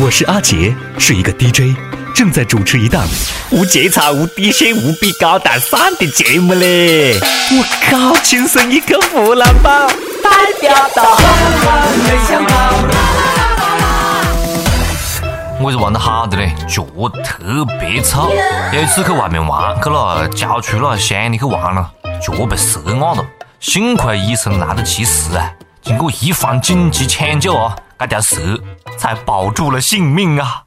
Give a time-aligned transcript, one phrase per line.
[0.00, 1.76] 我是阿杰，是一个 DJ，
[2.14, 3.04] 正在主持一档
[3.50, 7.18] 无节操、无底线、无比高大上的节目嘞！
[7.18, 9.88] 我靠，亲生一个湖南宝，
[10.22, 10.30] 代
[10.60, 11.18] 表到
[11.96, 12.74] 没想到。
[15.60, 16.84] 我是玩得好的嘞，脚
[17.24, 18.30] 特别臭。
[18.72, 21.90] 有一次去外面玩，去了郊区那乡里去玩了，
[22.22, 23.26] 脚被蛇咬了。
[23.58, 25.50] 幸亏医生来得及时啊，
[25.82, 28.36] 经过一番紧急抢救啊，这条蛇
[28.96, 30.62] 才保住了性命啊！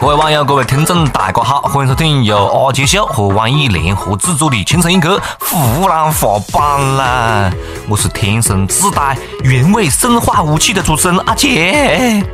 [0.00, 7.50] 各位网友，各位听众，大家好，欢迎收听由阿杰秀和网易联合制作的《亲生一个湖南话版》啦！
[7.88, 12.24] 我是天生自带原味生化武器的主持人阿杰。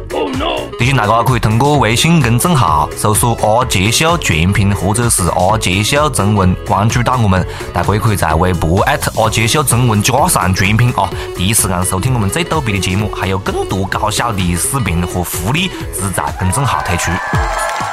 [0.79, 7.47] 提醒大家可以通过微信公众号搜索“阿杰秀全拼”或者是“阿杰秀中文”关注到我们。
[7.73, 17.11] 大家也可以在微博艾特阿杰秀中文加上全拼啊，第一时间收听我们最逗逼的节目，还有更多搞笑的视频和福利只在公众号推出。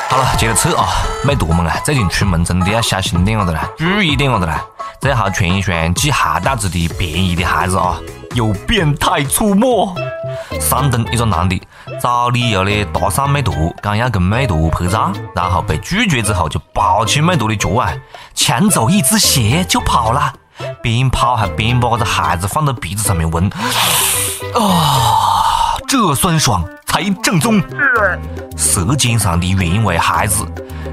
[0.10, 0.88] 好了，接着扯啊！
[1.24, 4.62] 美坨们啊，最近出门真的要小心点子啦，注意点子啦！
[5.00, 7.98] 最好穿一双系鞋带子的便宜的鞋子啊！
[8.34, 9.96] 有变态出没！
[10.60, 11.62] 山东一个男的
[12.02, 17.94] 找理由呢搭讪美坨，讲要跟美坨拍照，然后被拒绝之后就抱起美坨的脚啊，
[18.36, 20.34] 抢走一只鞋就跑了，
[20.82, 23.50] 边跑还边把这鞋子放到鼻子上面闻，
[24.56, 26.66] 啊，这酸爽！
[26.92, 27.64] 才正宗，
[28.58, 30.46] 舌尖上的原味孩子，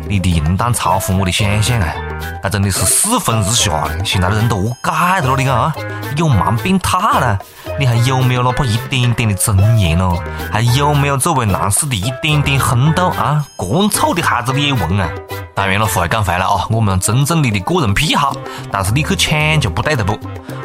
[0.09, 1.93] 你的淫荡超乎我的想象啊！
[2.41, 5.75] 那真的是世风日下，现在的人都恶改了，你看啊，
[6.17, 7.37] 有蛮变态了？
[7.81, 10.17] 你还有没有哪怕一点点的尊严哦？
[10.53, 13.45] 还有没有作为男士的一点点风度啊？
[13.59, 15.11] 这臭的孩子你也闻啊？
[15.53, 18.33] 当然了，话讲回来啊，我们尊重你的个人癖好，
[18.71, 20.17] 但是你去抢就不对了不？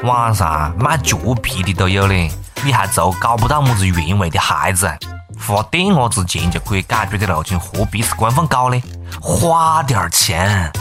[0.06, 2.30] 网上卖脚皮的都有嘞，
[2.64, 4.88] 你还做搞不到么子原味的孩子？
[5.39, 8.81] 花点伢子钱就可以解决的事情，何必是官方搞呢？
[9.22, 10.72] 花点钱。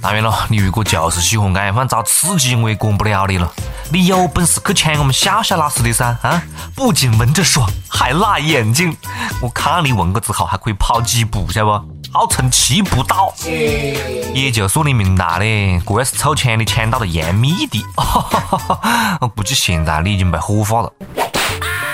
[0.00, 3.52] 当然了，你如果就是喜欢这样找刺激，我也管不了你了。
[3.92, 6.42] 你有本事去抢我们笑笑老师的噻啊！
[6.74, 8.96] 不仅闻着爽，还辣眼睛。
[9.42, 11.84] 我看你闻过之后还可以跑几步，晓得不？
[12.12, 13.34] 号称七步道。
[14.32, 17.84] 也就说你明白嘞，这要是凑钱你抢到了杨幂的，
[19.20, 20.92] 我估计现在你已经被火化了。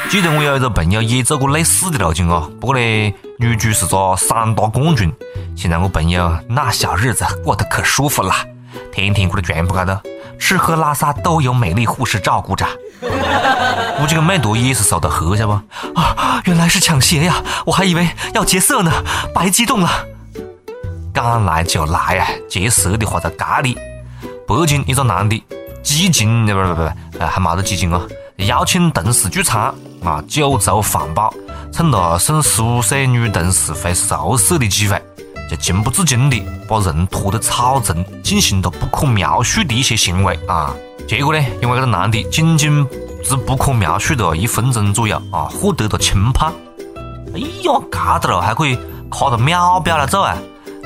[0.09, 5.12] 记得我有一个朋友也做过类似的路径哦，不过呢，女主是个散打冠军。
[5.56, 8.33] 现在我朋友那小日子过得可舒服了，
[8.93, 9.99] 天天过在床铺高头，
[10.39, 12.65] 吃喝拉撒都有美丽护士照顾着。
[13.99, 15.61] 估计个妹坨也是受到黑，晓得
[15.93, 16.00] 不？
[16.00, 18.93] 啊，原来是抢鞋呀，我还以为要劫色呢，
[19.34, 19.91] 白激动了。
[21.12, 23.77] 敢来就来啊，劫色的话在家里。
[24.47, 25.44] 北京一个男的，
[25.83, 26.47] 几斤？
[26.47, 28.00] 不不不不，还没得几斤啊。
[28.39, 29.75] 邀请同事聚餐
[30.05, 31.33] 啊，酒足饭饱，
[31.73, 35.03] 趁着送十五岁女同事回宿舍的机会，
[35.51, 40.75] 就情不自禁的把人拖到草丛，进行了不可描述的一些行为啊。
[41.09, 42.87] 结果呢，因为这个男的仅仅
[43.25, 46.53] 只不可描述的一分钟左右啊，获得了轻判。
[47.35, 48.79] 哎呀，嘎子了还可以
[49.11, 50.37] 卡着秒表来走啊！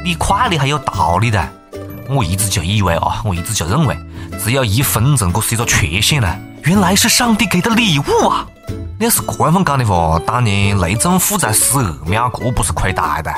[0.04, 1.48] 你快的还有道理的。
[2.08, 3.96] 我一直就以为啊，我一直就认为
[4.42, 6.36] 只有一分钟，这是一个缺陷呢。
[6.64, 8.46] 原来是上帝给的礼物啊！
[8.98, 13.32] 你要是官方讲的话，当年雷震富在十二秒，这不是亏大的。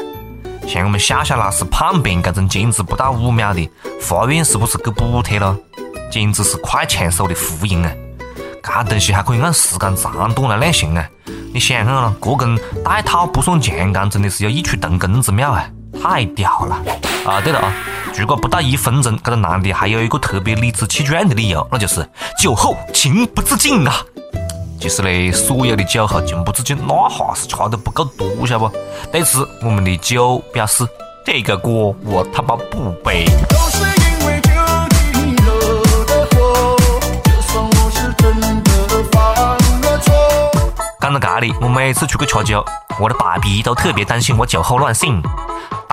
[0.67, 5.57] 像我们笑笑老师叛变这种坚持不到五秒的，法院是不是给补贴了？
[6.11, 7.93] 简直是快枪手的福音啊！
[8.63, 11.09] 这东西还可以按时间长短来量刑啊！
[11.55, 15.65] 你想看了，这跟戴套不算强奸，真的是有异曲同工之妙啊！
[16.03, 16.77] 太屌了！
[17.25, 17.73] 啊，对了啊。
[18.19, 23.95] 如果不到一分钟，这个男的还有一个特别理直气壮的理由，那就是酒后情不自禁啊！
[24.81, 28.77] 其实呢，所有的酒后情不自禁，那哈是吃的不够多，晓得不？
[29.13, 30.85] 对此，我们的酒表示：
[31.25, 33.25] 这个锅我他妈不背。
[41.01, 42.65] 讲到这里，我每次出去吃酒，
[42.99, 45.23] 我的爸比都特别担心我酒后乱性。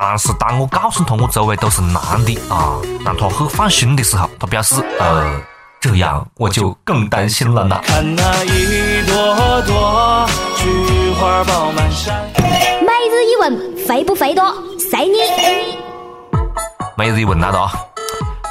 [0.01, 5.41] 但是当我告诉他我周围都是男的啊，让他很放心的时候，他表示呃，
[5.81, 7.77] 这样我就更担心了呢。
[7.83, 10.25] 看那一朵朵
[10.55, 12.15] 菊花爆满山。
[12.37, 14.45] 每日一问，肥不肥多？
[14.89, 15.17] 随你。
[16.95, 17.71] 每日一问来了啊！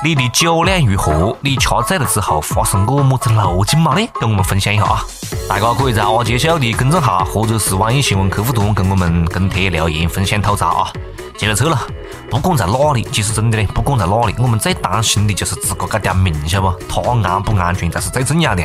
[0.05, 1.35] 你的酒量如何？
[1.41, 3.99] 你吃醉了之后发生过么子路径吗？
[3.99, 4.07] 呢？
[4.21, 5.03] 跟我们分享一下啊！
[5.49, 10.93] 大家可以在阿杰秀的公众号或者是网易新闻客户端跟我们跟帖留言分享吐槽啊！
[11.39, 11.81] 接着撤了，
[12.29, 16.85] 不管在哪里，其实真的呢，不管在哪里，我们最担心的就是自个这条命，晓得不？
[16.89, 18.65] 它安不安全才是最重要的。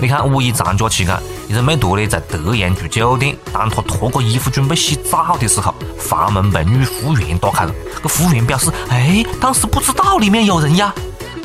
[0.00, 1.16] 你看五一长假期间，
[1.48, 7.72] 一个美图呢在德阳住酒店，当他脱过衣服准备洗澡的时候，房门被女服务员打开了。
[8.02, 10.92] 这服务员表示：“哎，当时不知道里面有人呀。”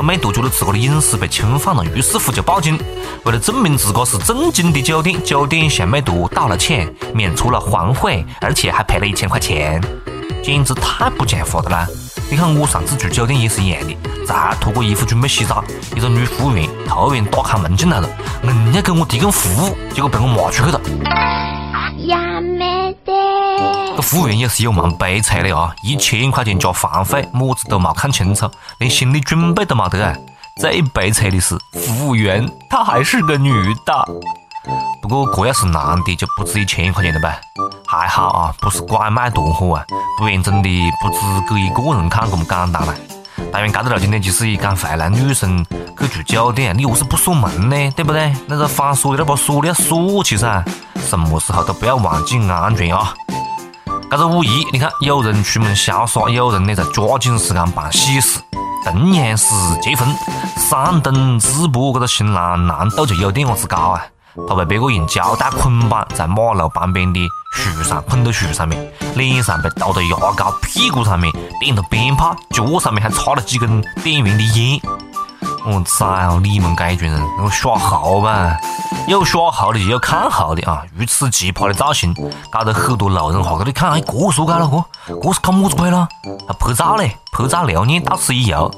[0.02, 2.80] 美图觉得自个的隐私被侵犯了，于是乎就报警。
[3.26, 9.80] 为了证明自个是正经的酒店，酒店向美图道了歉，免除了环费，而且还赔了一千块钱，
[10.44, 11.88] 简直太不讲话的啦！
[12.30, 15.64] 你看我上次住酒店也是一样的，才脱过衣服准备洗澡，
[15.96, 18.10] 一个女服务员突然打开门进来了，
[18.44, 20.82] 硬要给我提供服务，结果被我骂出去了。
[22.08, 23.14] 呀没得！
[23.96, 28.50] 这服务员也是有蛮悲催的啊，一千块钱加房费，么子都没看清楚，
[28.80, 30.16] 连心理准备都没得啊！
[30.60, 33.52] 最悲催的是，服务员她还是个女
[33.86, 34.06] 的。
[35.02, 37.36] 不过这要是男的就不止一千块钱了吧？
[37.86, 39.86] 还好啊，不是拐卖团伙啊，
[40.18, 40.70] 不然真的
[41.02, 41.20] 不止
[41.50, 42.96] 给一个人看这么简单了。
[43.52, 45.66] 当然，这个路径呢，就是赶回来女生
[46.00, 47.92] 去住酒店，你何是不锁门呢？
[47.92, 48.34] 对不对？
[48.48, 50.64] 那个反锁的那把锁你要锁起噻，
[51.06, 53.14] 什么时候都不要忘记安全啊！
[54.10, 58.40] 这个五一，你看有人出门潇洒，有人呢在抓紧时间办喜事。
[58.86, 60.08] 同样是结婚，
[60.58, 64.06] 闪灯直播，这个新郎难度就有点子高啊！
[64.48, 67.20] 他被别个用胶带捆绑在马路旁边的
[67.54, 74.80] 树上，捆到树上面，脸上被涂的牙膏，屁股上面点了鞭炮，脚上面还插了几根点燃的烟。
[75.66, 78.58] 我操，你们这群人，我耍猴吧？
[79.08, 80.84] 有耍猴的，就有看猴的啊！
[80.96, 82.14] 如此奇葩的造型，
[82.50, 84.70] 搞得很多路人哈，给你看，哎，这说搞了，
[85.08, 86.08] 这这是搞么子鬼了？
[86.48, 88.70] 还拍照嘞，拍照留念，到此一游。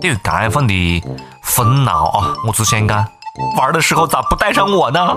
[0.00, 1.04] 对于街坊的
[1.42, 3.06] 纷扰啊，我只想讲。
[3.56, 5.16] 玩的时候咋不带上我呢？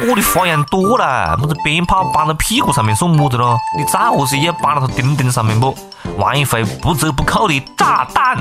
[0.00, 3.56] 我的花样多了，么子鞭炮绑到屁股上面算么子咯？
[3.78, 5.72] 你再何是也要绑到他钉钉上面不？
[6.16, 8.36] 玩一回不折不扣的炸弹，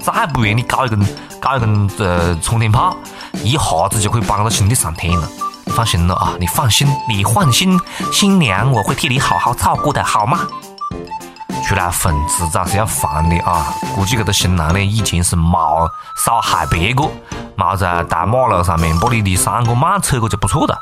[0.00, 0.98] 再不然你搞一根
[1.40, 2.96] 搞一根呃冲天炮，
[3.44, 5.28] 一下子就可以绑到兄弟上天了。
[5.68, 7.78] 放心了啊，你放心，你放心，
[8.12, 10.40] 新娘我会替你好好照顾的，好吗？
[11.68, 13.66] 出来混迟早是要还的啊！
[13.94, 15.86] 估计这个新郎呢，以前是没
[16.16, 17.04] 少害别个。
[17.56, 20.74] 没在大马路上面把你的三个慢扯过就不错了。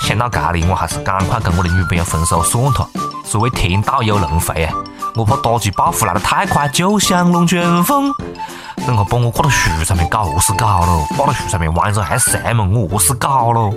[0.00, 2.88] 想到这里，我还是赶快跟我的女朋友分手算了。
[3.26, 4.72] 所谓天道有轮回啊，
[5.16, 8.10] 我怕打击报复来得太快，就像龙卷风。
[8.86, 11.06] 等下把我挂到树上面搞何是搞了？
[11.14, 13.70] 挂到树上面晚上还晒嘛，我何是搞了？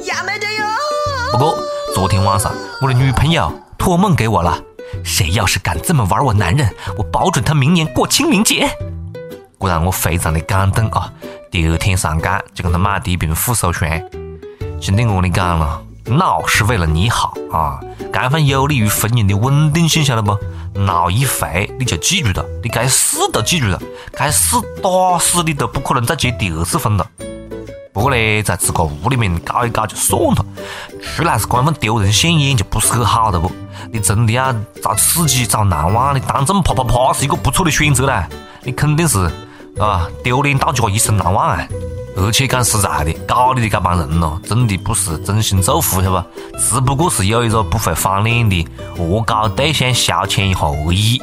[1.34, 1.54] 不过
[1.94, 2.50] 昨天晚上
[2.82, 4.58] 我的女朋友托梦给我了，
[5.04, 8.70] 谁要是敢这么玩我男人，我保准他明年过清明节。
[9.58, 11.12] 果然我非常的感动啊！
[11.50, 13.90] 第二天上街就跟他买第一瓶护手霜。
[14.82, 17.80] 兄弟，我跟你讲了，闹是为了你好啊，
[18.14, 20.38] 这份有利于婚姻的稳定性，晓得不？
[20.74, 23.82] 闹一回你就记住了，你该死都记住了，
[24.12, 27.10] 该死打死你都不可能再结第二次婚了。
[27.96, 30.46] 不过呢，在自个屋里面搞一搞就算了，
[31.02, 33.50] 出来是这份丢人现眼就不是很好的不？
[33.90, 34.54] 你真的要
[34.84, 38.28] 找刺激找难忘你，当众啪啪啪是一个不错的选择啦。
[38.64, 39.32] 你肯定是。
[39.78, 41.68] 啊，丢脸到家一生难忘啊！
[42.16, 46.58] 而且讲实在的，搞你的这帮人咯，真的不是真心祝福，晓得不？
[46.58, 48.66] 只不过是有一个不会翻脸的
[48.98, 51.22] 恶搞对象消遣一下而已。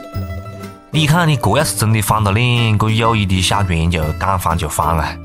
[0.91, 5.17] 你看你这要是真的翻了脸，这友谊的小船就敢翻就翻啊！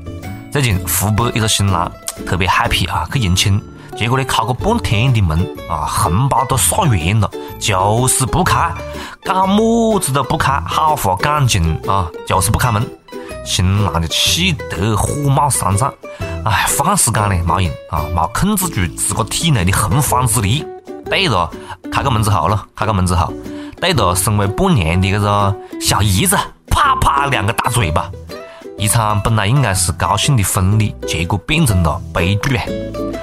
[0.50, 1.90] 最近湖北一个新郎
[2.26, 3.62] 特别 happy 啊，去迎亲，
[3.94, 7.30] 结果呢敲个半天的门啊，红包都刷完了，
[7.60, 8.72] 就是不开，
[9.22, 12.82] 干么子都不开，好话讲尽啊，就是不开门。
[13.44, 15.92] 新郎就气得火冒三丈，
[16.44, 20.64] 哎，放肆讲呢没用啊，没控制住自个体内的洪荒之力。
[21.10, 21.50] 对着
[21.92, 23.30] 开个门之后了，开个门之后，
[23.80, 26.36] 对着身为伴娘的这个小姨子，
[26.70, 28.10] 啪啪两个大嘴巴。
[28.78, 32.58] 一场本来应该是高兴的婚礼，结果变成了悲剧！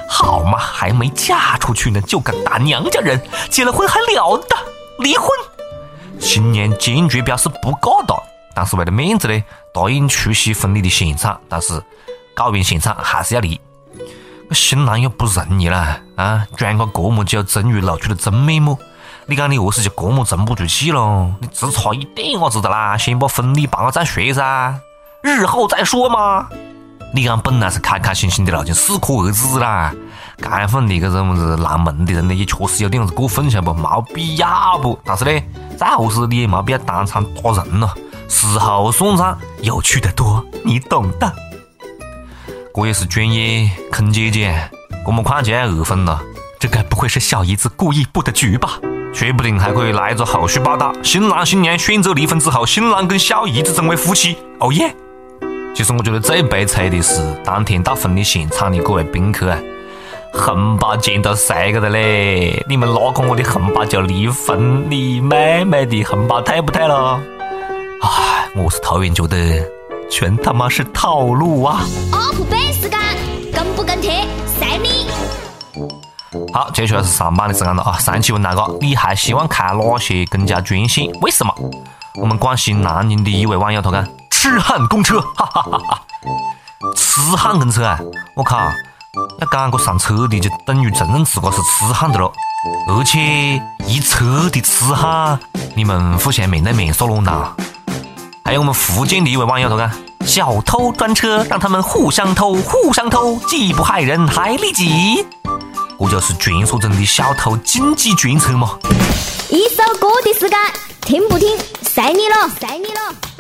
[0.09, 3.19] 好嘛，还没嫁出去呢，就敢打娘家人，
[3.49, 4.55] 结了婚还了得？
[4.99, 5.29] 离婚！
[6.19, 8.21] 新娘坚决表示不嫁了。
[8.53, 9.43] 但是为了面子呢，
[9.73, 11.81] 答应出席婚礼的现场，但是
[12.35, 13.59] 搞完现场还是要离。
[14.51, 18.77] 新郎又不容易了啊，装个这么久，终于露出了真面目。
[19.25, 21.33] 你讲你何是就这么沉不住气咯？
[21.39, 24.79] 你只差一点伢子的啦，先把婚礼办了再说噻，
[25.25, 26.47] 日后再说嘛。
[27.13, 29.93] 你讲本来是开开心心的了，就，适可而止啦。
[30.37, 33.73] 该份的这种子烂门的人呢，也确实有点子过分，晓不？
[33.73, 34.99] 没必要不？
[35.05, 35.41] 但是呢，
[35.77, 37.93] 再何是你也没必要当场打人了。
[38.27, 41.33] 事后算账，有趣的多，你懂的。
[42.73, 44.69] 这也是专业坑姐姐，
[45.05, 46.21] 我们快就要二婚了，
[46.59, 48.71] 这该不会是小姨子故意布的局吧？
[49.13, 54.37] 说不定还可以来一个后续报道：新郎新娘选择离婚之后，新郎跟小姨子成为夫妻。
[54.59, 54.93] 哦耶！
[55.75, 59.59] 其实我觉得最悲催的是当天到婚礼现场的各位宾客啊，
[60.33, 62.63] 红包钱都塞个的嘞！
[62.65, 67.19] 你们拿过我的红包就离婚，你妹妹的红包退不退了？
[68.01, 69.37] 唉，我是突然觉得
[70.09, 72.97] 全他妈是套路啊！UP 背时间，
[73.53, 74.25] 跟不跟贴，
[74.57, 75.09] 随你。
[76.53, 77.97] 好，接下来是上班的时间了啊！
[77.99, 81.11] 上期问大家，你还希望开哪些更加专线？
[81.21, 81.53] 为什么？
[82.15, 84.07] 我们广西南宁的一位网友他讲：
[84.45, 86.01] 痴汉公车，哈哈哈哈！
[86.95, 87.99] 痴汉公车啊！
[88.35, 88.59] 我靠，
[89.39, 92.31] 要赶个上车的就等于承认自个是痴汉的了，
[92.87, 93.19] 而且
[93.87, 95.39] 一车的痴汉，
[95.73, 97.55] 你们互相面对面说乱呐？
[98.43, 99.91] 还有我们福建的一位网友他讲：
[100.27, 105.25] 小偷专车，让他们互相偷，互相偷，既不害人，还利己。
[105.97, 108.77] 这就是传说中的小偷经济专车嘛！
[109.49, 110.59] 一首歌的时间，
[111.01, 113.34] 听不听，随你了，随你了。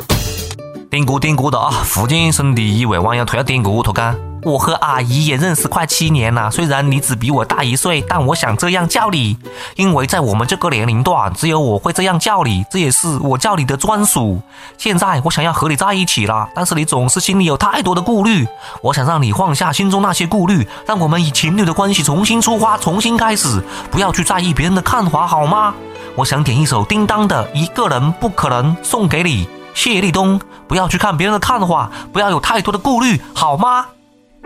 [0.95, 1.69] 点歌点歌的啊！
[1.83, 4.15] 福建省的一位网友他要点歌，他讲。
[4.43, 9.35] 我和阿姨也认识快七年了，虽然你只比我大一岁，但我想这样叫你，
[9.75, 14.39] 因为在我们这个年龄段，只有我会这样叫你，这也是我叫你的专属。
[14.77, 18.47] 现在我想要和你在一起了，但是你总是心里有太多的顾虑，
[18.81, 23.61] 我想让你放下心中那些顾虑，让我们以情侣的关系重新出发，重新开始，
[23.91, 25.73] 不要去在意别人的看法，好吗？
[26.15, 30.39] 我想点一首叮当的《一个人不可能》送给你，谢立东。
[30.67, 33.87] 不要去看别人的看法，不要有太多的顾虑，好吗？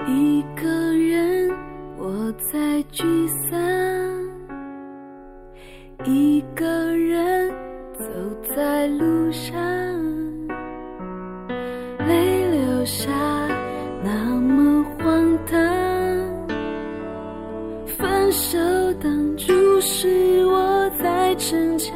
[0.07, 1.49] 一个人
[1.97, 3.59] 我在聚散，
[6.05, 7.51] 一个人
[7.97, 8.05] 走
[8.55, 9.53] 在路上，
[12.07, 13.09] 泪流下
[14.03, 15.59] 那么荒唐。
[17.97, 18.57] 分手
[19.01, 21.93] 当初是我在逞强，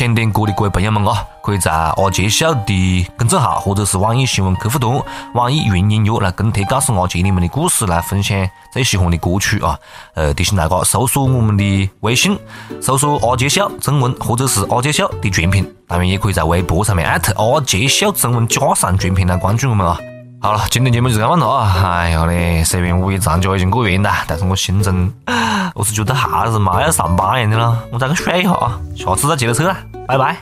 [0.00, 4.98] 想点歌的各位朋友们啊，可以在阿杰秀的公众号或者是网易新闻客户端、
[5.34, 9.78] 网易云音乐来跟帖告诉阿杰你们的故事，来分享最喜欢的歌曲啊。
[10.14, 12.38] 呃，提醒大家搜索我们的微信，
[12.80, 19.98] 搜索阿杰秀中文或者是阿杰秀的全拼，当然也可以在微博上面艾特阿杰秀中文加上全拼来关注我们啊。
[20.42, 21.82] 好了，今天节目就这样了啊！
[21.84, 25.12] 哎呀嘞，虽然五一长假已经过完了，但是我心中
[25.74, 27.78] 我是觉得还是嘛要上班一样的啦。
[27.92, 29.64] 我再去睡一下啊，下次再接着扯，
[30.08, 30.36] 拜拜。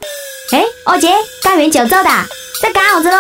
[0.53, 1.09] 哎，二姐，
[1.43, 2.25] 干完就走哒，
[2.63, 3.17] 在干啥子喽？